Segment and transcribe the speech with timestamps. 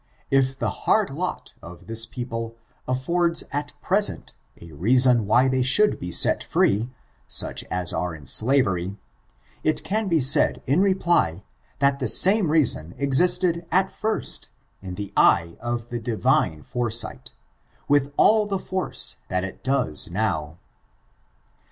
[0.31, 2.55] If the hard lot of this peo ple
[2.87, 6.89] affords at present a reason why they should bd set free,
[7.27, 8.97] such as are in slavery,
[9.63, 11.43] it can be said in re ply,
[11.77, 14.49] that the same reason existed at first,
[14.81, 17.31] in the eye of the Divine foresight,
[17.87, 20.57] with all the force that it does now.